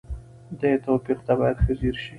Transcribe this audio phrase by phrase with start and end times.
[0.59, 2.09] دې توپير ته بايد ښه ځير شئ.